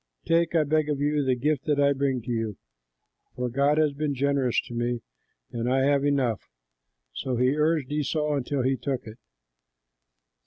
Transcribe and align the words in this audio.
Take, 0.25 0.55
I 0.55 0.63
beg 0.63 0.89
of 0.89 0.99
you, 0.99 1.23
the 1.23 1.35
gift 1.35 1.65
that 1.65 1.79
I 1.79 1.93
bring 1.93 2.23
to 2.23 2.31
you, 2.31 2.57
for 3.35 3.49
God 3.49 3.77
has 3.77 3.93
been 3.93 4.15
generous 4.15 4.59
to 4.61 4.73
me, 4.73 5.03
and 5.51 5.71
I 5.71 5.83
have 5.83 6.03
enough." 6.03 6.49
So 7.13 7.35
he 7.35 7.55
urged 7.55 7.91
Esau 7.91 8.33
until 8.33 8.63
he 8.63 8.77
took 8.77 9.05
it. 9.05 9.19